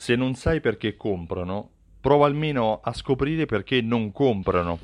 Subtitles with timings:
[0.00, 1.68] se non sai perché comprano,
[2.00, 4.78] prova almeno a scoprire perché non comprano.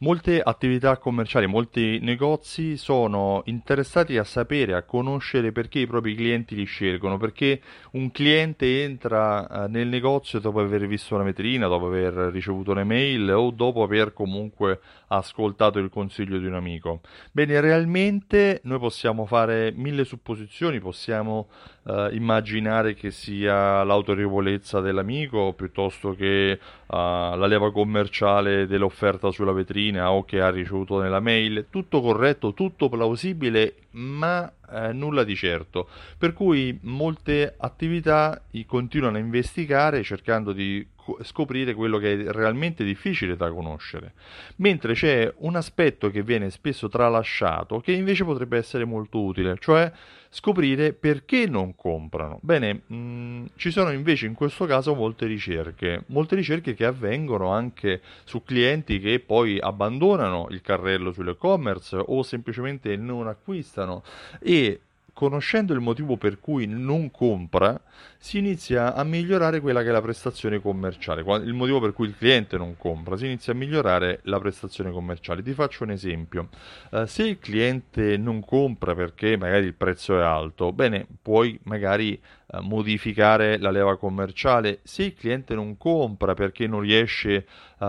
[0.00, 6.54] Molte attività commerciali, molti negozi sono interessati a sapere, a conoscere perché i propri clienti
[6.54, 11.86] li scelgono, perché un cliente entra eh, nel negozio dopo aver visto una vetrina, dopo
[11.86, 17.00] aver ricevuto un'email o dopo aver comunque ascoltato il consiglio di un amico.
[17.32, 21.48] Bene, realmente noi possiamo fare mille supposizioni, possiamo
[21.84, 29.84] uh, immaginare che sia l'autorevolezza dell'amico piuttosto che uh, la leva commerciale dell'offerta sulla vetrina
[29.94, 35.88] o che ha ricevuto nella mail, tutto corretto, tutto plausibile, ma eh, nulla di certo.
[36.18, 40.86] Per cui molte attività continuano a investigare cercando di
[41.22, 44.12] scoprire quello che è realmente difficile da conoscere,
[44.56, 49.92] mentre c'è un aspetto che viene spesso tralasciato che invece potrebbe essere molto utile, cioè
[50.30, 52.38] scoprire perché non comprano.
[52.42, 57.48] Bene, mh, mm, ci sono invece in questo caso molte ricerche, molte ricerche che avvengono
[57.48, 64.02] anche su clienti che poi abbandonano il carrello sull'e-commerce o semplicemente non acquistano
[64.40, 64.80] e
[65.16, 67.80] conoscendo il motivo per cui non compra,
[68.18, 71.22] si inizia a migliorare quella che è la prestazione commerciale.
[71.42, 75.42] Il motivo per cui il cliente non compra, si inizia a migliorare la prestazione commerciale.
[75.42, 76.50] Ti faccio un esempio.
[76.90, 82.20] Uh, se il cliente non compra perché magari il prezzo è alto, bene, puoi magari
[82.48, 84.80] uh, modificare la leva commerciale.
[84.82, 87.46] Se il cliente non compra perché non riesce
[87.78, 87.84] uh,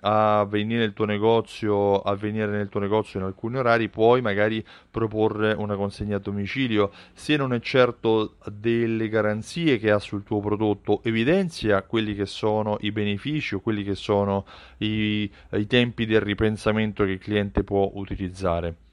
[0.00, 4.62] a venire nel tuo negozio, a venire nel tuo negozio in alcuni orari, puoi magari
[4.90, 6.56] proporre una consegna a domicilio.
[7.12, 12.78] Se non è certo delle garanzie che ha sul tuo prodotto, evidenzia quelli che sono
[12.80, 14.44] i benefici o quelli che sono
[14.78, 18.87] i, i tempi del ripensamento che il cliente può utilizzare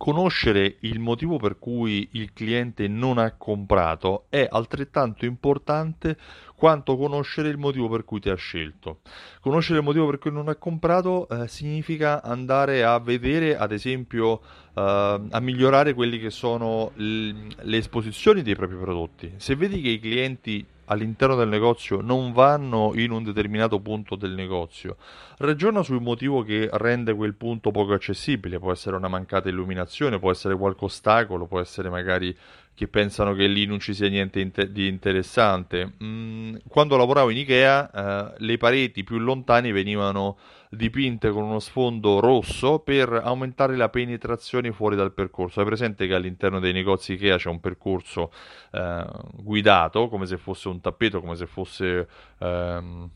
[0.00, 6.16] conoscere il motivo per cui il cliente non ha comprato è altrettanto importante
[6.56, 9.00] quanto conoscere il motivo per cui ti ha scelto.
[9.42, 14.40] Conoscere il motivo per cui non ha comprato eh, significa andare a vedere, ad esempio,
[14.72, 19.34] eh, a migliorare quelle che sono l- le esposizioni dei propri prodotti.
[19.36, 24.32] Se vedi che i clienti all'interno del negozio non vanno in un determinato punto del
[24.32, 24.96] negozio,
[25.38, 30.30] ragiona sul motivo che rende quel punto poco accessibile, può essere una mancata illuminazione, può
[30.30, 32.36] essere qualche ostacolo, può essere magari
[32.80, 35.96] che pensano che lì non ci sia niente inter- di interessante.
[36.02, 40.38] Mm, quando lavoravo in Ikea, eh, le pareti più lontane venivano
[40.70, 45.60] dipinte con uno sfondo rosso per aumentare la penetrazione fuori dal percorso.
[45.60, 48.32] Hai presente che all'interno dei negozi Ikea c'è un percorso
[48.70, 49.04] eh,
[49.34, 52.08] guidato, come se fosse un tappeto, come se fosse...
[52.38, 53.10] Ehm,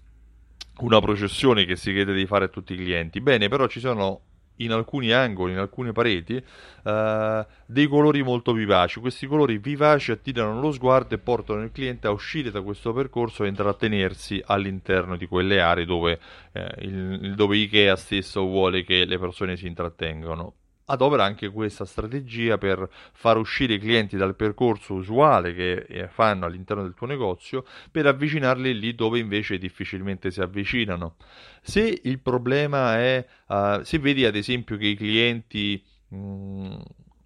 [0.81, 3.21] una processione che si chiede di fare a tutti i clienti.
[3.21, 4.23] Bene, però ci sono
[4.57, 9.01] in alcuni angoli, in alcune pareti, uh, dei colori molto vivaci.
[9.01, 13.45] Questi colori vivaci attirano lo sguardo e portano il cliente a uscire da questo percorso
[13.45, 16.19] e intrattenersi all'interno di quelle aree dove,
[16.53, 20.55] eh, il, dove Ikea stesso vuole che le persone si intrattengano
[20.87, 26.47] adopera anche questa strategia per far uscire i clienti dal percorso usuale che eh, fanno
[26.47, 31.17] all'interno del tuo negozio per avvicinarli lì dove invece difficilmente si avvicinano.
[31.63, 36.73] Se il problema è, uh, se vedi ad esempio che i clienti mh, mm,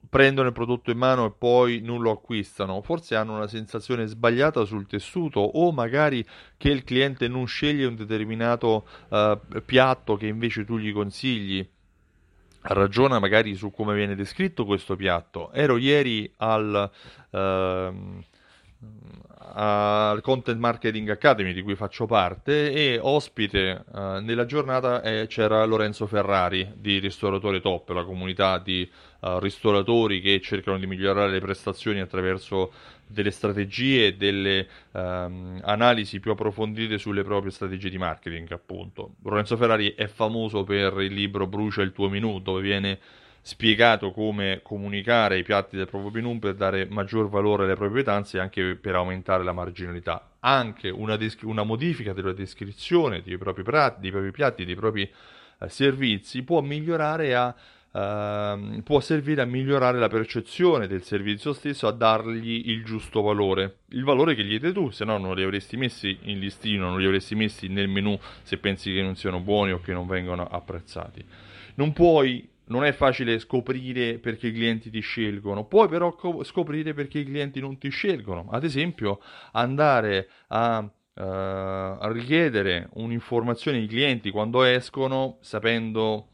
[0.08, 4.64] prendono il prodotto in mano e poi non lo acquistano, forse hanno una sensazione sbagliata
[4.64, 6.24] sul tessuto o magari
[6.56, 11.68] che il cliente non sceglie un determinato uh, piatto che invece tu gli consigli
[12.68, 15.52] ragiona magari su come viene descritto questo piatto.
[15.52, 16.90] Ero ieri al,
[17.30, 18.24] ehm,
[19.60, 25.64] al Content Marketing Academy di cui faccio parte e ospite eh, nella giornata eh, c'era
[25.64, 28.88] Lorenzo Ferrari di Ristoratore Top, la comunità di
[29.20, 32.72] uh, ristoratori che cercano di migliorare le prestazioni attraverso
[33.06, 39.14] delle strategie e delle um, analisi più approfondite sulle proprie strategie di marketing, appunto.
[39.22, 42.98] Lorenzo Ferrari è famoso per il libro Brucia il tuo menù, dove viene
[43.42, 48.36] spiegato come comunicare i piatti del proprio menù per dare maggior valore alle proprie pietanze
[48.36, 50.32] e anche per aumentare la marginalità.
[50.40, 55.02] Anche una, descri- una modifica della descrizione dei propri, prat- dei propri piatti, dei propri
[55.02, 57.54] eh, servizi può migliorare a
[57.90, 63.78] Uh, può servire a migliorare la percezione del servizio stesso, a dargli il giusto valore,
[63.88, 67.00] il valore che gli dai tu, se no non li avresti messi in listino, non
[67.00, 70.46] li avresti messi nel menu se pensi che non siano buoni o che non vengano
[70.46, 71.24] apprezzati.
[71.76, 76.94] Non puoi non è facile scoprire perché i clienti ti scelgono, puoi però co- scoprire
[76.94, 78.48] perché i clienti non ti scelgono.
[78.50, 79.20] Ad esempio,
[79.52, 86.28] andare a, uh, a richiedere un'informazione ai clienti quando escono, sapendo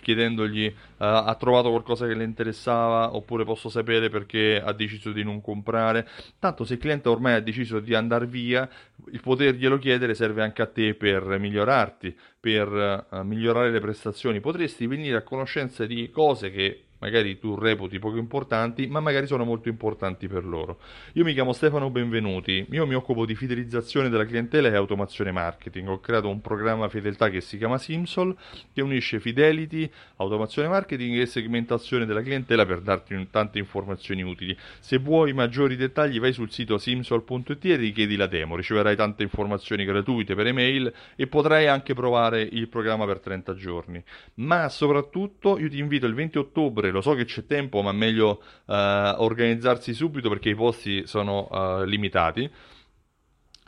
[0.00, 5.22] chiedendogli uh, ha trovato qualcosa che le interessava oppure posso sapere perché ha deciso di
[5.22, 6.08] non comprare.
[6.38, 8.68] Tanto se il cliente ormai ha deciso di andare via,
[9.10, 14.40] il poterglielo chiedere serve anche a te per migliorarti, per uh, migliorare le prestazioni.
[14.40, 19.44] Potresti venire a conoscenza di cose che magari tu reputi poco importanti, ma magari sono
[19.44, 20.78] molto importanti per loro.
[21.14, 25.88] Io mi chiamo Stefano Benvenuti, io mi occupo di fidelizzazione della clientela e automazione marketing.
[25.88, 28.36] Ho creato un programma fedeltà che si chiama Simsol,
[28.72, 34.56] che unisce fidelity, automazione marketing e segmentazione della clientela per darti tante informazioni utili.
[34.80, 39.84] Se vuoi maggiori dettagli vai sul sito simsol.it e richiedi la demo, riceverai tante informazioni
[39.84, 44.02] gratuite per email e potrai anche provare il programma per 30 giorni.
[44.34, 47.92] Ma soprattutto io ti invito il 20 ottobre ottobre, lo so che c'è tempo, ma
[47.92, 52.50] meglio uh, organizzarsi subito perché i posti sono uh, limitati.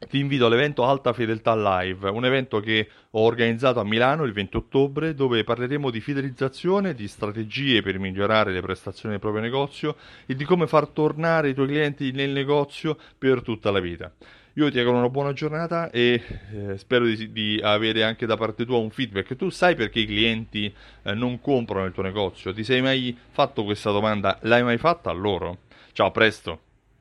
[0.09, 4.56] Ti invito all'evento Alta Fedeltà Live, un evento che ho organizzato a Milano il 20
[4.56, 10.37] ottobre dove parleremo di fidelizzazione, di strategie per migliorare le prestazioni del proprio negozio e
[10.37, 14.12] di come far tornare i tuoi clienti nel negozio per tutta la vita.
[14.59, 16.21] Io ti auguro una buona giornata e
[16.53, 19.37] eh, spero di, di, avere anche da parte tua un feedback.
[19.37, 20.75] Tu sai perché i clienti
[21.05, 22.53] eh, non comprano il tuo negozio?
[22.53, 24.37] Ti sei mai fatto questa domanda?
[24.43, 25.59] L'hai mai fatta a loro?
[25.93, 26.68] Ciao, a presto!